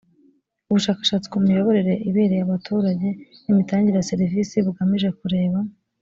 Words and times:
ubushakashatsi 0.69 1.27
ku 1.31 1.37
miyoborere 1.45 1.93
ibereye 2.09 2.43
abaturage 2.43 3.07
n 3.43 3.47
imitangire 3.51 3.95
ya 3.99 4.07
serivisi 4.11 4.55
bugamije 4.65 5.09
kureba 5.19 5.59